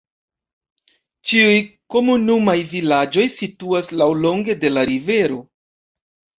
Ĉiuj 1.31 1.59
komunumaj 1.97 2.57
vilaĝoj 2.73 3.29
situas 3.37 3.93
laŭlonge 4.03 4.59
de 4.65 4.75
la 4.77 4.89
rivero. 4.95 5.41